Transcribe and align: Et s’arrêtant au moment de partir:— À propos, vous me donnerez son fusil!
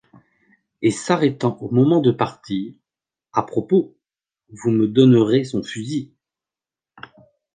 Et 0.81 0.89
s’arrêtant 0.89 1.59
au 1.61 1.69
moment 1.69 2.01
de 2.01 2.09
partir:— 2.09 2.73
À 3.33 3.43
propos, 3.43 3.95
vous 4.49 4.71
me 4.71 4.87
donnerez 4.87 5.43
son 5.43 5.61
fusil! 5.61 6.11